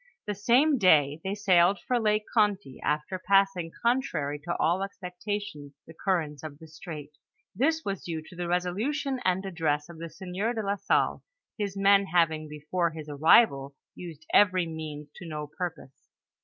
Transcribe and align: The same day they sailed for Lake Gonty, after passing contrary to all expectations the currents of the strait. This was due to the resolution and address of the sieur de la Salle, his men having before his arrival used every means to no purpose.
The 0.25 0.33
same 0.33 0.79
day 0.79 1.21
they 1.23 1.35
sailed 1.35 1.79
for 1.79 1.99
Lake 1.99 2.23
Gonty, 2.35 2.79
after 2.81 3.19
passing 3.19 3.69
contrary 3.83 4.39
to 4.39 4.57
all 4.57 4.81
expectations 4.81 5.73
the 5.85 5.93
currents 5.93 6.41
of 6.41 6.57
the 6.57 6.67
strait. 6.67 7.11
This 7.53 7.85
was 7.85 8.03
due 8.05 8.23
to 8.23 8.35
the 8.35 8.47
resolution 8.47 9.21
and 9.23 9.45
address 9.45 9.89
of 9.89 9.99
the 9.99 10.09
sieur 10.09 10.53
de 10.53 10.63
la 10.65 10.77
Salle, 10.77 11.23
his 11.55 11.77
men 11.77 12.07
having 12.07 12.47
before 12.47 12.89
his 12.89 13.07
arrival 13.09 13.75
used 13.93 14.25
every 14.33 14.65
means 14.65 15.11
to 15.17 15.27
no 15.27 15.45
purpose. 15.45 16.09